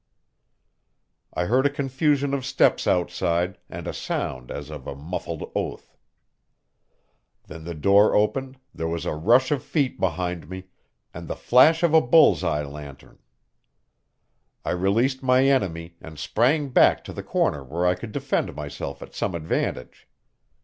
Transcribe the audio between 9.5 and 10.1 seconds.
of feet